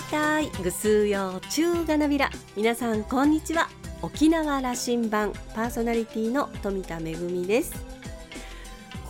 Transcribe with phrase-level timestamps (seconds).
[0.00, 2.30] いたいぐすうよ中がなびら。
[2.56, 3.68] 皆さんこんにちは。
[4.00, 7.74] 沖縄羅針盤パーソナリティの富田恵です。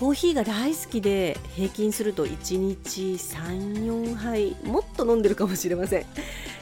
[0.01, 6.07] コーヒーが大好きで平均すると1日34杯もっと飲んでるかもしれません。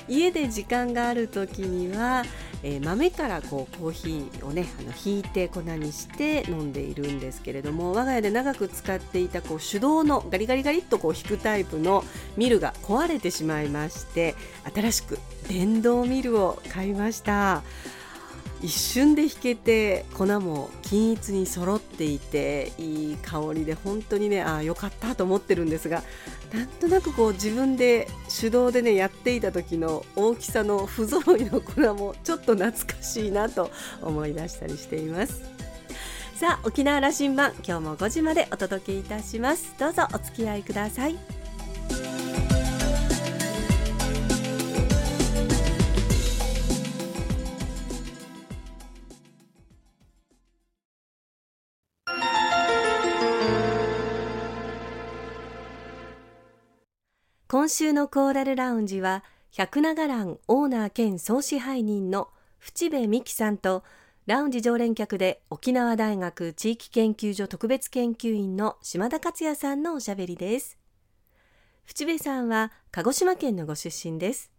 [0.08, 2.24] 家で時間がある時には
[2.62, 12.04] えー、豆からこうコーヒーをねあのひいて粉にして飲んでいるんですけれども我が家で長く使っていたこう手動のガリガリガリっとこう引くタイプの
[12.36, 14.34] ミルが壊れてしまいまして
[14.74, 17.62] 新しく電動ミルを買いました。
[18.60, 26.02] 一瞬で引けて粉も均一に揃っていていい香りで本当にねあ良かったと思ってるんですが
[26.52, 28.08] なんとなくこう自分で
[28.40, 33.70] 手動でねやっていた時の大きさの不揃いの粉もちょっと懐かしいなと
[34.02, 35.42] 思い出したりしています。
[36.34, 39.74] さあ沖縄羅針盤今日も5時までお届けいたします。
[39.78, 41.37] どうぞお付き合いください。
[57.50, 63.84] 今週のコーラルラウンジは百長蘭オーナー兼総支配人の淵部美希さんと
[64.26, 70.76] ラウンジ常連客で沖縄大学地域研究所特別研究員の島田克也さんのおしゃべりです。
[71.86, 74.52] 淵部さんは鹿児島県のご出身です。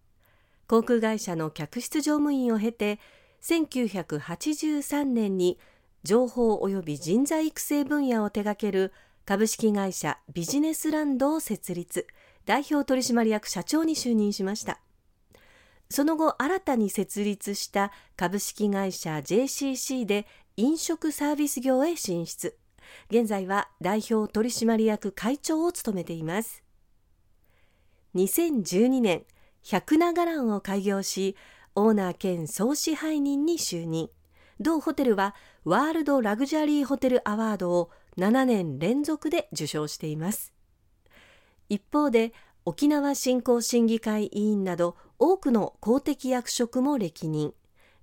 [0.66, 2.98] 航空会社の客室乗務員を経て
[3.44, 5.60] 1983年に
[6.04, 8.94] 情報及び人材育成分野を手掛ける
[9.26, 12.08] 株式会社ビジネスランドを設立。
[12.50, 14.80] 代表取締役社長に就任しました。
[15.88, 20.26] その後新たに設立した株式会社 JCC で
[20.58, 22.58] 飲食サービス業へ進出。
[23.12, 26.64] 現在は代表取締役会長を務めています。
[28.16, 29.26] 2012年
[29.62, 31.36] 百長蘭を開業し
[31.76, 34.10] オーナー兼総支配人に就任。
[34.60, 35.36] 同ホテルは
[35.66, 40.52] ワールドラグジュアリーホテルアワードを7年連続で受賞しています。
[41.70, 42.34] 一方で
[42.66, 47.54] 沖縄振興審議会委員など多くの公的役職も歴任。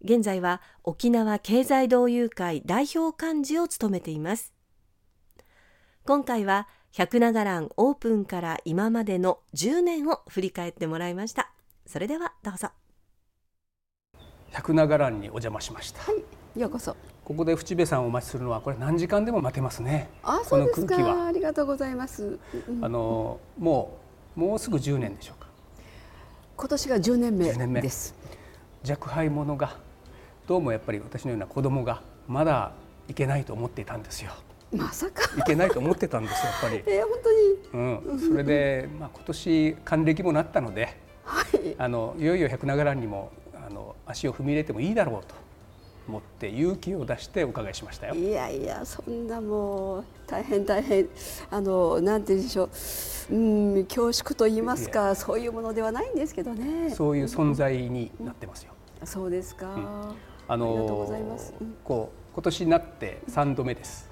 [0.03, 4.53] 現在は沖縄経済同友会代表幹事を務めています。
[6.04, 11.53] 今回は百長蘭オープンから今までの10年を振り返ってもらいました。
[11.87, 12.71] それではどうぞ。
[14.50, 16.16] 百長蘭にお邪魔しました、は
[16.56, 16.97] い、ようこそ
[17.27, 20.09] ここで淵部さんをお待ちするのはこれ何時間でも待てますね。
[20.23, 21.27] あ、そうですか。
[21.27, 22.39] ありがとうございます。
[22.81, 23.99] あのも
[24.37, 25.49] うもうすぐ10年でしょうか。
[26.57, 28.15] 今年が10年目です。
[28.89, 29.77] 若輩者が
[30.47, 32.71] どうもやっぱり私のような子供がまだ
[33.09, 34.31] いけないと思っていたんですよ。
[34.73, 36.83] まさかいけないと思ってたんですよやっぱり。
[36.95, 37.19] えー、本
[37.73, 38.13] 当に。
[38.13, 38.21] うん。
[38.21, 41.75] それでまあ今年還暦もなったので、はい。
[41.77, 45.46] あのいよいよ百長蘭にもあの足を踏み入れてもいいだろうと。
[46.09, 48.15] 持って勇気を出してお伺いしましたよ。
[48.15, 51.09] いやいやそんなもう大変大変
[51.50, 52.69] あのなんて言うんでしょ
[53.31, 53.39] うう
[53.81, 56.91] ん恐縮と言いますかそういうものではないんですけどね。
[56.91, 58.72] そういう存在になってますよ。
[59.00, 59.75] うん、そうですか。
[59.75, 60.15] うん、
[60.49, 61.55] あのありがとうございます。
[61.84, 64.11] こう今年になって三度目です。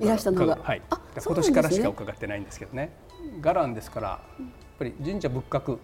[0.00, 0.82] いらしたのが、はい。
[1.16, 2.92] 今年からしか伺ってないんですけどね。
[3.40, 4.46] 伽藍ですからやっ
[4.78, 5.78] ぱり神社仏閣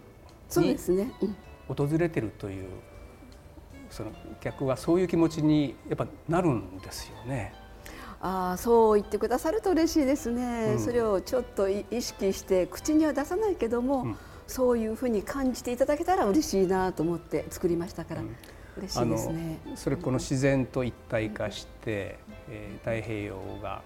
[0.56, 0.76] に
[1.68, 2.68] 訪れてるという
[3.94, 4.10] その
[4.40, 7.54] 客はそういう気持ちにやっぱなるんですよね。
[8.20, 14.16] あそう言ってくださると嬉しいですね、うん、それをちょっと意識して口には出さないけども、うん、
[14.46, 18.36] そういうふうに感じていただけたら嬉しいなと思って作りましたから、うん、
[18.78, 19.58] 嬉しいですね。
[19.76, 22.18] それこの自然と一体化して、
[22.48, 23.82] えー、太平洋が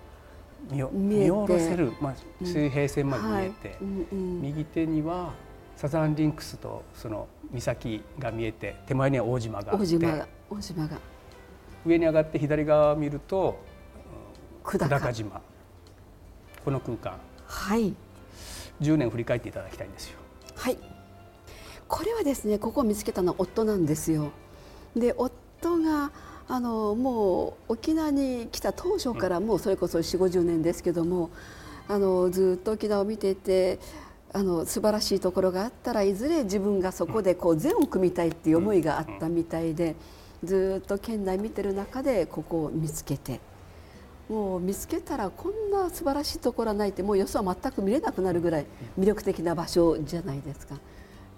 [0.70, 2.14] 見見下ろせる、まあ、
[2.44, 3.78] 水平線まで見えて、はい。
[3.82, 5.34] うんうん、右手には
[5.78, 10.99] サザンリンクスとその岬が見えて手前には大島があって大島が大島が。
[11.87, 13.61] 上に上がって左側を見ると
[14.65, 15.12] 久高。
[15.12, 15.41] 島。
[16.65, 17.12] この空間。
[17.47, 17.94] はい。
[18.81, 20.19] 10年振り返っていただきたいんですよ。
[20.56, 20.79] はい。
[21.87, 24.32] これはですねここを見つけたのは夫なんですよ。
[24.97, 26.11] で夫が
[26.49, 31.31] あのもう沖縄に来た当初からもうそれこそ4 5 0年ですけども
[31.87, 33.79] あのずっと沖縄を見てて
[34.32, 39.96] あの素晴らしいところがあったらいずれ自分がそこでこう善を組みたいっていう思いがあったみたいで
[40.44, 43.40] ずっと県内見てる中でここを見つけて
[44.28, 48.66] もう見つけたらこんな素晴らしいところはないってもうよそは全く見れなくなるぐらい
[48.98, 50.76] 魅力的な場所じゃないですか。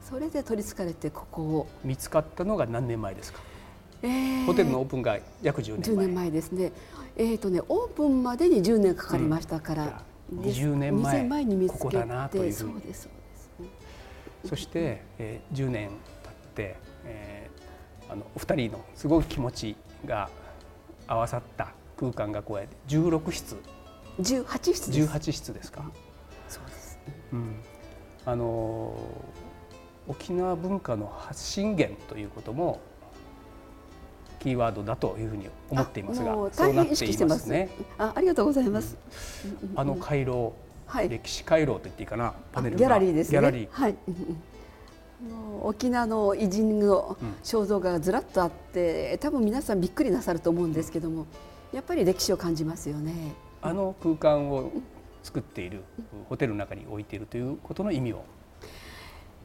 [0.02, 1.68] それで取りつかれてここを。
[1.84, 3.40] 見つかったのが何年前ですか、
[4.02, 6.72] えー、ホテルのオープンが約10年前 ,10 年前ですね。
[7.16, 10.02] えーとね、オープンまでに10年かかりましたから、
[10.34, 13.12] 20年前前に見つけてここだなというそうですそう
[14.42, 20.30] です、そして、えー、10年経って、えー、あのお二人のすごい気持ちが
[21.06, 23.56] 合わさった空間がこうやって16室。
[24.20, 25.08] 18室です。
[25.08, 25.90] 18室ですか、
[26.48, 26.98] そうです、
[27.32, 27.54] うん、
[28.26, 28.98] あの
[30.08, 32.80] 沖縄文化の発信源ということも
[34.40, 37.68] キーワードだというふうに思っていますが、そうなっていますね。
[37.98, 38.96] あ、ありがとうございます。
[39.62, 40.52] うん、あの回廊、
[40.86, 43.32] はい、歴史回廊と言っていいかな、パネルギャラリーですね。
[43.32, 43.68] ギャラリー。
[43.70, 43.94] はい。
[45.62, 51.26] 沖縄の偉人の肖像画がずらっとあって、多分皆さんびっくりなさると思うんですけども、
[51.72, 53.34] やっぱり歴史を感じますよね。
[53.60, 54.72] あの空間を
[55.22, 55.82] 作っている
[56.30, 58.24] ホテルの中に置いているということの意味を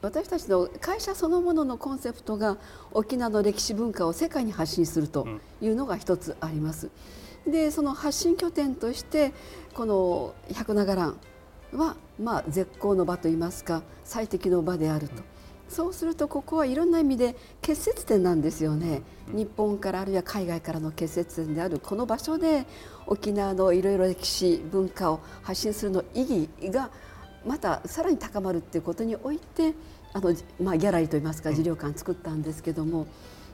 [0.02, 2.58] 私たちの会社そのもののコンセプトが
[2.92, 5.26] 沖縄の歴史文化を世界に発信すると
[5.60, 6.90] いうのが一つあります。
[7.46, 9.32] でその発信拠点として
[9.72, 11.16] この百長蘭
[11.72, 15.22] はまあ絶好の場といいますか最適の場であると。
[15.68, 19.02] そうするとここはいろんな意味で結節点なんですよね、
[19.32, 21.80] 日本からあるいは海外からの結節点である。
[21.80, 22.66] この場所で
[23.06, 26.90] 沖縄のいろいろ歴史文化を発信するの意義が
[27.46, 29.74] またさらに高まるっていうことにおいて
[30.12, 33.06] あの、まあ、ギャラリーといいますか資料館作ったんですけども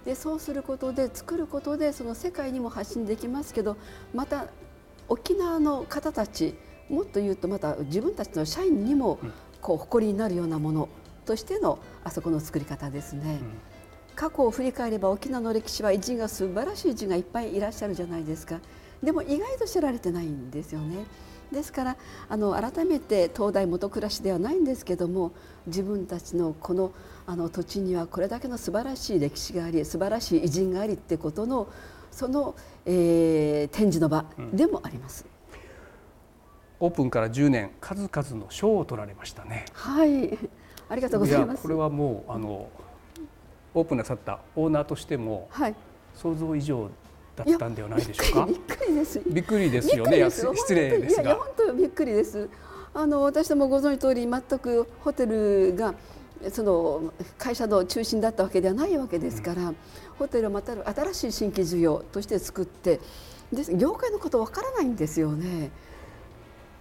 [0.05, 3.77] でそうすることで作ることでその世界にも発信できますけど
[4.15, 4.47] また
[5.09, 6.55] 沖縄の方たち
[6.89, 9.19] もっと言うとまた自分たちの社員にも
[9.61, 10.89] こう誇りになるようなもの
[11.25, 13.39] としてのあそこの作り方ですね。
[14.15, 18.61] 過去を振り返れば沖縄の歴史は偉人が素晴らしい偉人がいっぱいいらっしゃるじゃないですか
[19.03, 21.07] でも意外と知られてないんですよね。
[21.53, 21.97] ですから
[22.29, 25.33] あの改めて東大元暮らしではないんですけども
[25.67, 26.93] 自分たちのこの
[27.25, 31.69] あの土地にはこれだけの素晴らしい歴史があり素晴らしい偉人がありってことの
[32.11, 35.25] その、えー、展示の場でもあります。
[36.81, 39.67] うん、オープンから10年数々の賞を取られましたね。
[39.73, 40.37] はい
[40.89, 42.69] ありがとうございますこれはもうあの
[43.73, 45.75] オープンなさったオーナーとしても、はい、
[46.15, 46.91] 想像以上
[47.35, 48.47] だったんではないでしょうか。
[48.47, 49.21] びっくりです。
[49.27, 50.31] びっくりですよね。
[50.31, 51.23] 失礼ですが。
[51.23, 52.49] いや本当びっくりです。
[52.95, 55.95] あの私どもご存知通り全くホテルが
[56.51, 59.77] その会社の中心だったわけではないわけですから、うん、
[60.19, 63.01] ホテルをまた新しい新規事業として作って
[63.53, 65.71] で業界のことわからないんですよね。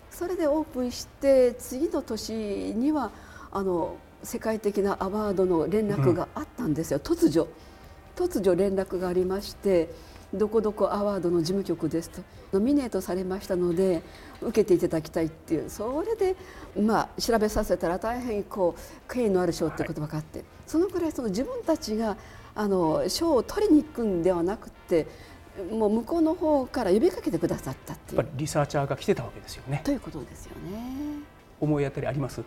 [0.09, 3.11] それでオープンして次の年には
[3.51, 7.47] あの世界的なアワードの連絡があったんですよ、うん、突如
[8.15, 9.89] 突如連絡がありまして
[10.33, 12.21] どこどこアワードの事務局ですと
[12.53, 14.01] ノミネートされましたので
[14.41, 16.35] 受けていただきたいっていうそれで
[16.79, 22.17] まあ調べさせたら大変こう敬意のある賞ってこと分かって、はい、そのくらいその自分たちが
[22.55, 25.07] あの賞を取りに行くんではなくて
[25.69, 29.81] もう向こうの方から呼びかけてくださったっていうやっぱりリサーチャーが来てたわけですよね。
[29.83, 31.19] ということですよね。
[31.59, 32.41] 思い当たりあります？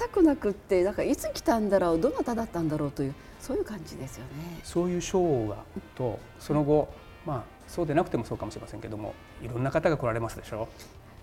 [0.00, 4.60] 全くなくってだからいつ来たんだろうどなただったんだろうというそういう感じですよね。
[4.62, 5.56] そういう賞が
[5.94, 6.88] とその後、
[7.26, 10.68] まあそうでなくてもそうかもしれませんけどもいろんな方が来られますでしょ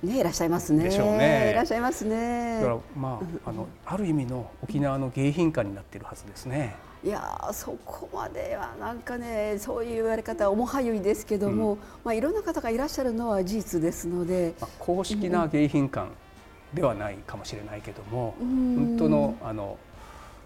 [0.03, 0.07] う。
[0.07, 0.83] ねいらっしゃいますね。
[0.83, 1.51] でしょうね。
[1.51, 2.59] いらっしゃいますね。
[2.61, 6.75] だからまああのある意味の沖縄の迎賓館になっているはずですね。
[7.03, 16.07] いやそこまではなんかねそういう言われ方は重はゆいですけども、うん、まあいろんな方がいらっしゃるのは事実ですので、まあ、公式な迎賓館
[16.73, 19.77] ではないかもしれないけども、うん、本当のあの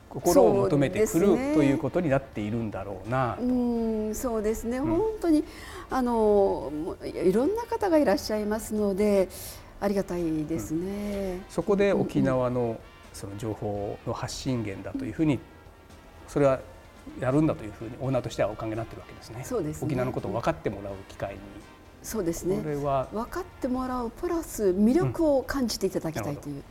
[0.10, 4.14] 心を求めてくる、ね、ということになっているんだろうなうん。
[4.14, 5.46] そうですね、うん、本当に
[5.90, 6.72] あの
[7.04, 9.30] いろんな方がいらっしゃいますので
[9.80, 12.78] ありがたいですね、うん、そこで沖縄の
[13.14, 15.40] その情報の発信源だというふうに
[16.28, 16.60] それは
[17.20, 19.44] やるんだというふうにオーナーとしてはお考えになっているわけですね。
[19.44, 21.40] そうです、ね、沖縄のことを分かってもらう機会に
[22.04, 22.58] そうですね。
[22.58, 23.08] これは。
[23.12, 26.64] 分かってもらうプラス魅力を感じていただきたいという、うん、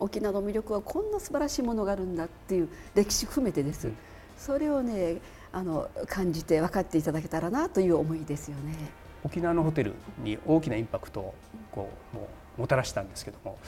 [0.00, 3.96] 沖縄の魅力はこんな素晴らしいものがあるんだっていう歴史含めてです、うん、
[4.38, 5.16] それをね
[5.52, 8.74] あの感じて分かっていただけたらなという思いですよね。
[9.22, 11.34] 沖縄のホテルに大きなインパクトを
[11.72, 13.58] こうもうもたらしたんですけども。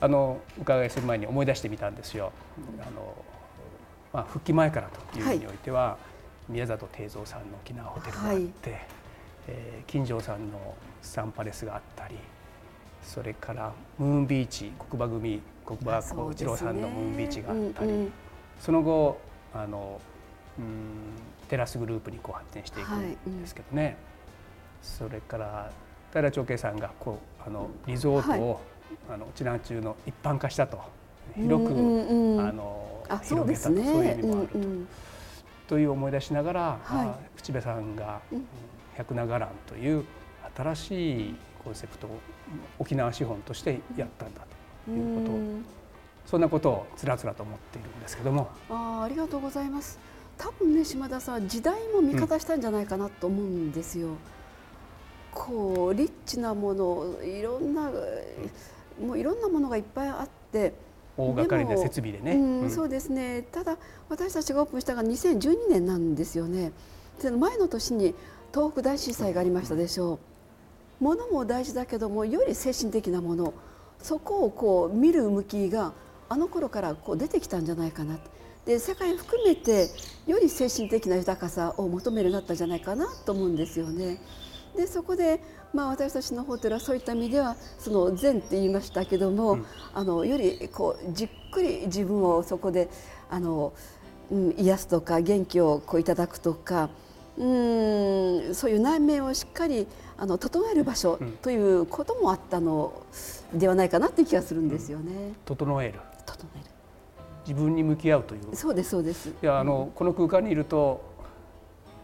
[0.00, 2.32] あの伺いする前に思い出してみたんですよ。
[2.80, 3.14] あの
[4.12, 5.98] まあ、復帰前からという意味においては、は
[6.48, 9.01] い、宮里定蔵さんの沖縄ホテルがあって、はい
[9.48, 12.16] えー、金城さんのサンパレスがあったり
[13.02, 18.12] それからムーンビーチ国場組国場幸一郎さんのムーンビーチがあったりそ,、うんうん、
[18.60, 19.20] その後
[19.54, 20.00] あの
[20.58, 20.66] うん
[21.48, 23.96] テラスグループにこう発展していくんですけどね、はいうん、
[24.80, 25.70] それから
[26.12, 30.80] 平長慶さんがこうあのリゾートを、はい、あの沖縄中の一般化したと。
[31.34, 33.74] 広く、うんうん、あの広げたと。
[33.76, 34.58] そう,、いう意味もあると。
[34.58, 34.88] うんうん。
[35.68, 38.46] という思い出しながら、はい、淵部さんが、うん
[38.96, 40.04] 百長蘭という
[40.56, 41.34] 新しい
[41.64, 42.18] コンセプトを
[42.78, 44.42] 沖縄資本としてやったんだ
[44.86, 45.72] ということ
[46.26, 48.48] そんなことをつらつらと思っているんですけども。
[48.70, 49.98] あありがとうございます。
[50.38, 54.16] 多分ね島田さん時代も味方したんじゃないかなと思うんですよ、うん、
[55.30, 57.90] こうリッチなものいろんな
[59.00, 60.74] もういろんなものがいっぱいあって。
[61.14, 63.42] 大掛かりな設備でね、うん、そうですね。
[63.52, 63.76] ただ
[64.08, 66.72] 私たちがオープンしたのが2012年なんですよね。
[67.22, 68.14] 前の年に
[68.52, 70.18] 東北大震災がありましたでしょ
[71.00, 71.04] う。
[71.04, 73.54] ものも大事だけどもより精神的なもの
[74.00, 75.92] そこをこう見る向きが
[76.28, 78.18] あの頃からこう出てきたんじゃないかな
[78.64, 79.88] で世界含めて
[80.26, 84.20] より精神的な豊かさを求めるようになったんじゃないかなと思うんですよね。
[84.76, 85.42] でそこで、
[85.74, 92.88] まあ、私たちのホテルはそういった意味ではその善って言いましたけども、うん、あのよりこうじっくり自分をそこで
[93.28, 93.74] あの、
[94.30, 96.88] うん、癒すとか元気をこういただくとか
[97.38, 97.44] う
[98.50, 99.86] んそういう内面をしっかり
[100.18, 103.06] あの整える場所ということもあったの
[103.54, 105.12] ではないかなという気がするんですよね。
[105.12, 106.00] うん、整える。
[106.26, 106.64] 整える。
[107.46, 108.54] 自分に向き合うという。
[108.54, 109.30] そうですそうです。
[109.30, 111.12] いやあの、この空間にいると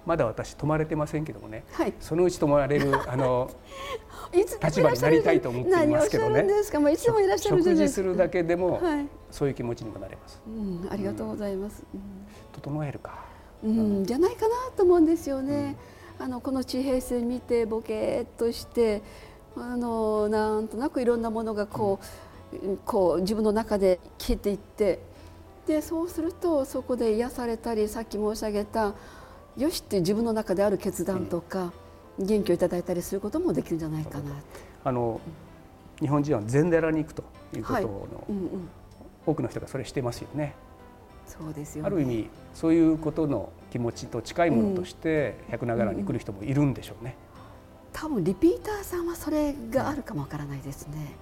[0.09, 3.51] まだ私泊まれてませんけどもね、はい、そのうち泊まれる あの
[4.33, 6.47] 立場になりたいと思っていますけどね。
[6.93, 10.41] いつもいらっしゃる食事するだけでも、はい、そういう気持ちにもなれます。
[10.47, 11.85] うん、ありがとうございます。
[11.93, 12.01] うん、
[12.53, 13.23] 整えるか。
[13.65, 15.77] うん、じゃないかなと思うんですよね。
[16.19, 19.03] うん、あのこの地平線見てボケっとして、
[19.57, 21.99] あのなんとなくいろんなものがこ
[22.53, 25.01] う、こう自分の中で消えていって。
[25.69, 28.95] でそうするとそこで癒されたりさっき申し上げた
[29.59, 31.75] よしって自分の中である決断とか、
[32.19, 34.33] うん、元気をいただいたりすることもできるんじゃないかな
[34.83, 35.21] あの、
[36.01, 37.23] うん、日本人は禅寺に行くと
[37.55, 38.69] いうことの、はいうんうん、
[39.27, 40.55] 多くの人がそれしてますよね。
[41.29, 47.17] そうですよ、ね、ある意味そういうことの気持ちと近いものとして百名柄に来る人もいるんでしょうね。
[47.93, 51.17] 多分リピーターさんはそれがあるかもわからないですね。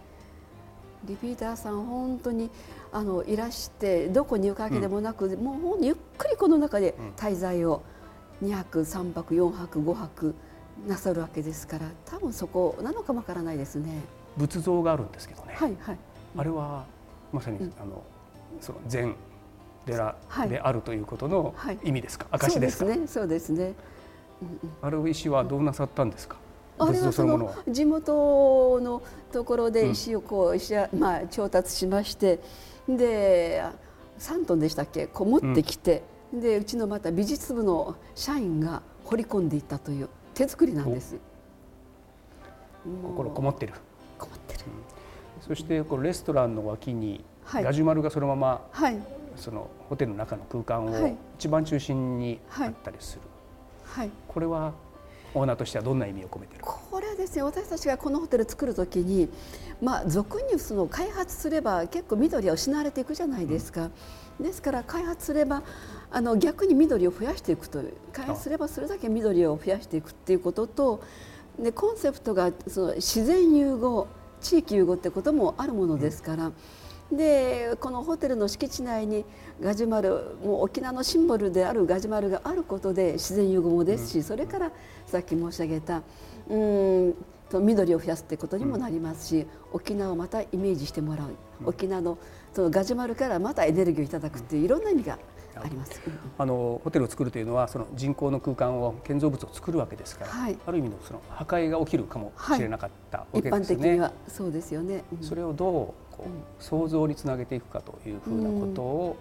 [1.04, 2.50] リピーターさん本当に
[2.92, 7.82] あのいらしてどこに行くわけでもなく、うん、もうゆっくりこの中で滞在を
[8.42, 10.34] 2泊3泊4泊5泊
[10.86, 14.02] なさるわけですから多分そこなのかもわからないですね。
[14.36, 15.98] 仏像があるんですけどね、はいはい、
[16.36, 16.84] あれは
[17.32, 18.02] まさに、うん、あの
[18.60, 19.14] その禅
[19.87, 20.16] 寺
[20.49, 23.73] であるということの意味ですか、はい、証ですか、ね、そうですね、
[24.43, 26.37] うんうん、ある石はどうなさったんですか？
[26.78, 29.02] あれはその地元の
[29.33, 32.38] ところで石をこう石、まあ、調達しまして
[32.87, 33.62] で
[34.19, 35.07] 3トンでしたっけ？
[35.07, 36.02] こう持ってきて、
[36.35, 41.16] うん、でうちのまた美術部の社員が掘り込んでいったという手作りなんです。
[42.85, 43.73] 心こもってる。
[44.19, 44.61] こもってる。
[45.40, 48.99] うん、そしてこのレストランの脇に、はい、ラジュマルがそのまま、はい、
[49.37, 53.23] そのホテルの中の空間を一番中心にあったりする。
[53.85, 54.73] はい、これは
[55.35, 56.62] オーナーとしてはどんな意味を込めてる？
[56.62, 59.28] これはですね私たちがこのホテル作るときに、
[59.83, 63.90] まあ、俗にその開発すれば結構緑は失われていくじゃないですか。
[64.38, 65.62] うん、ですから開発すれば
[66.11, 71.02] あの逆に緑を増やしていくという開発すればそれだけ緑を増やしていくっていうことと
[71.59, 74.09] でコンセプトがその自然融合
[74.40, 76.47] 地域融合ってこともあるものですから。
[76.47, 76.55] うん
[77.12, 79.25] でこのホテルの敷地内に
[79.60, 84.72] ガジュマルもう沖縄のシンボルであるガジュマルがあることで自然融合もですし、それから
[85.06, 86.02] さっき申し上げた
[86.48, 87.14] うん
[87.48, 91.28] と緑を増やすってことにもなりますし、沖縄をまたイメージしてもらう、
[91.64, 92.18] 沖縄の
[92.52, 95.18] そのガジュマルからまたエネルギーをいただくっていういろんな意味が
[95.54, 96.00] あります。
[96.38, 103.52] あのホテルを作るというのはその人工の空間を建造物を作るわけですから、はい、ある意味のその破壊が起きるかもしれなかったわけですね。
[103.52, 105.04] はい、一般的にはそうですよね。
[105.12, 109.16] うん、それをどうこう想像につなげていくかというふうなことを、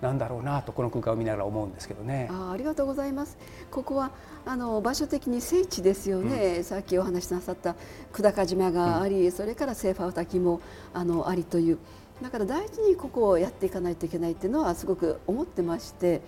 [0.00, 2.28] なんだろうなとこの空間を見ながら思うんですけどね。
[2.30, 3.38] あありがとうございます。
[3.70, 4.10] ここは
[4.44, 6.56] あの場所的に聖地ですよね。
[6.58, 7.76] うん、さっきお話しなさった
[8.12, 10.60] 久高島があり、うん、それからセーファー滝も
[10.92, 11.78] あのありという。
[12.20, 16.20] だから大事にここをやっていかないといけないっていうのはすごく思ってまして、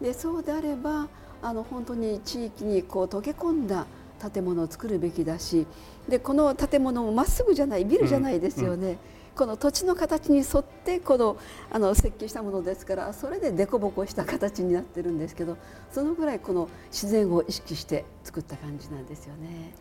[0.00, 1.08] でそうであれば
[1.42, 3.86] あの本当に地域にこう溶け込んだ
[4.30, 5.66] 建物を作るべきだし
[6.08, 8.86] でこの建物もまっすぐじゃないビルじゃないですよね。
[8.86, 8.98] うんうん、
[9.36, 11.36] この土地の形に沿ってこの
[11.70, 15.56] あの設計したものですからそれで凸凹した形になってるんですけど
[15.90, 19.74] そのぐらいこの自然を意識して作った感じなんですよね。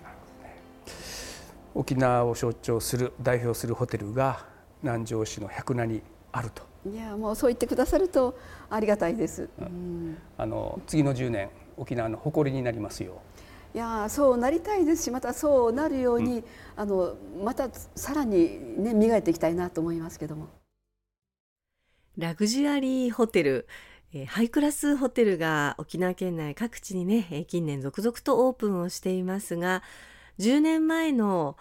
[1.75, 4.45] 沖縄を象徴する代表するホテルが
[4.83, 6.63] 南城市の百名にあると。
[6.85, 8.37] いやもうそう言ってくださると
[8.69, 9.49] ありがたいです。
[9.59, 13.21] うん、あの次の10年沖縄の誇りになりますよ。
[13.73, 16.43] いやそうなりたいですしまたそうなるように、うん、
[16.75, 20.47] あのまたさらに、ね、磨いていきたいなと思いますけども。
[22.15, 23.67] ラグジュアリーホテル
[24.27, 29.81] ハイクラスホテルが沖縄県内各地にね近年続々とオープンをしていますが
[30.37, 31.57] 10年前の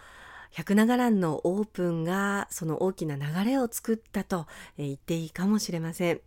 [0.51, 4.45] 百長蘭のオープンがその大きな流れを作ったと
[4.77, 6.21] 言っていいかもしれません。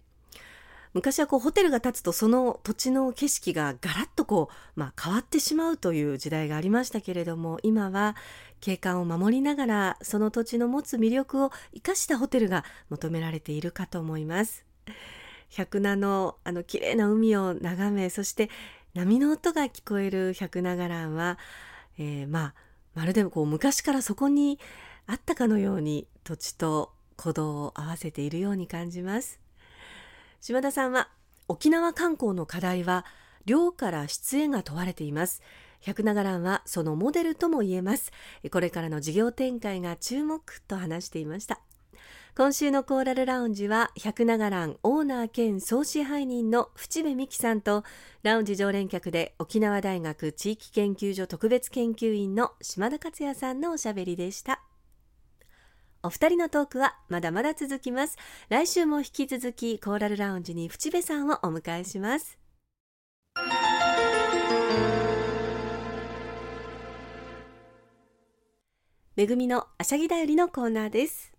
[0.96, 8.16] 昔はこうホテルが建つとその土地の景色がガラッとこう、まあ、変わってしまうという時代がありましたけれども今は
[8.62, 14.64] 景観を守りながらその土地の持つ魅力を生かしたホテルが求められているかと思います。
[15.50, 18.48] 百名のあの綺麗な海を眺めそして
[18.94, 21.38] 波の音が聞こえる百名蘭は、
[21.98, 22.54] えー、まあ
[22.94, 24.58] まるでこう昔からそこに
[25.06, 29.45] あったかのように土地と鼓動を合わせているように感じます。
[30.40, 31.08] 島田さんは
[31.48, 33.04] 沖縄観光の課題は
[33.44, 35.42] 量から質へが問われています。
[35.80, 38.12] 百長蘭はそのモデルとも言えます。
[38.50, 41.60] これからの事業展開が注目と話していました。
[42.36, 47.82] 今週のコーラルラウンジは百長蘭オーナー兼総支配人の淵部美希さんと
[48.22, 54.65] ラウンジ常連客で沖縄大学地域研究所特別研究員の島田克也さんのおしゃべりでした。
[56.06, 58.16] お二人のトークはまだまだ続きます。
[58.48, 62.38] 来週も引き続きコーラルラウンジに淵部さんをお迎えします。
[69.16, 71.32] めぐみのあしゃぎだよりのコーナーです。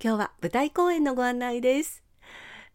[0.00, 2.04] 今日は舞台公演のご案内です。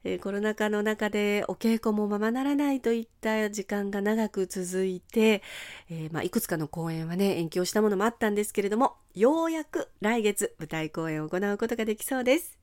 [0.07, 5.41] えー、コロナ禍の中でお稽古もままならないといった時間が長く続いて、
[5.89, 12.59] えー、まあ、いくつかの公演はね延期をしたものもあったんですけれどもようやく来月舞台公演を行うことができそうです。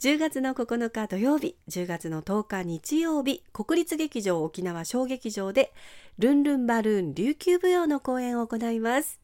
[0.00, 5.74] 10月の9日土曜日10月の10日日曜日国立劇場沖縄小劇場で
[6.18, 9.20] ルンルンバルーン琉球舞踊の公演を行います。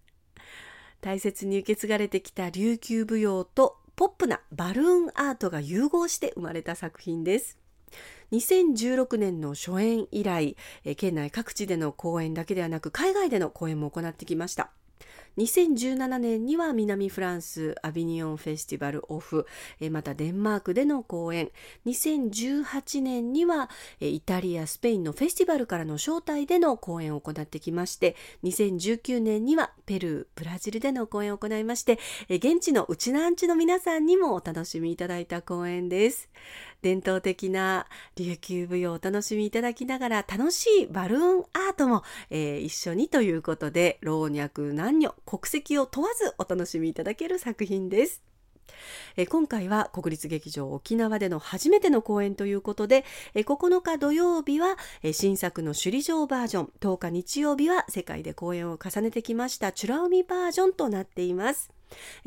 [1.01, 7.59] 大切に受け継がれてきた琉球舞踊とポップなバルーンアートが融合して生まれた作品です。
[8.33, 10.57] 2016年の初演以来、
[10.97, 14.73] 県内各地での公演だけではなく海外での公演も行ってきました。
[15.39, 19.47] 2017年には南フランスアビニオンフェスティバルオフ
[19.91, 21.51] またデンマークでの公演。
[21.87, 23.69] 2018年には
[24.01, 36.29] イタリアスペインのフェスティバルからの招待での公演を行ってきまして2019年にはペルーブラジルでの公演を行いまして現地のうちなんちの皆さんにもお楽しみいただいた公演です。
[36.85, 48.23] 伝統的な琉球舞踊をお楽しみいただきながら楽しいバルーンアートも、えー、一緒にということで老若男女国籍を問わずお楽しみいただける作品です。
[49.17, 61.71] え今回は国立劇場沖縄での初めての公演ということでえ9日土曜日はえ新作の首里城バージョン10日日曜日は世界で公演を重ねてきましたチュラ海バージョンとなっています。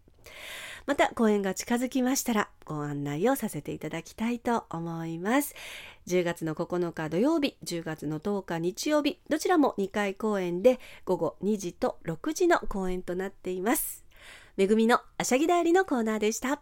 [0.85, 5.53] また公演が近づきましたらご案内をさせていただきたいと思います。
[6.07, 14.05] 10月の9日土曜日10月の10日日曜日どちらも2回公演で午後2時と6時の公演となっています。
[14.57, 16.61] めぐみのあしゃぎだよりのコーナーでした。